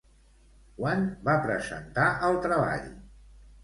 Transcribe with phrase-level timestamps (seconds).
[0.79, 2.95] Quan va presentar el treball?